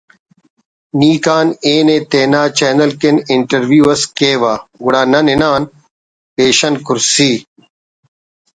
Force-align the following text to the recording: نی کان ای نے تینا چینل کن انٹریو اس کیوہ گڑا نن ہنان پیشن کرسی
نی 0.99 1.11
کان 1.25 1.47
ای 1.65 1.75
نے 1.87 1.97
تینا 2.09 2.43
چینل 2.57 2.91
کن 3.01 3.15
انٹریو 3.31 3.85
اس 3.93 4.01
کیوہ 4.17 4.53
گڑا 4.83 5.01
نن 5.11 5.25
ہنان 5.33 5.61
پیشن 6.35 6.73
کرسی 6.85 7.31